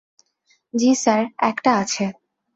[0.73, 2.05] জ্বি স্যার, একটা আছে।